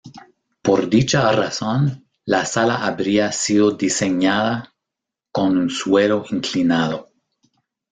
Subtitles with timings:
[0.63, 4.73] Por dicha razón, la sala habría sido diseñada
[5.31, 7.11] con un suelo inclinado.